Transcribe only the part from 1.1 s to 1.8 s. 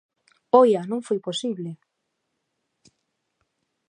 posible!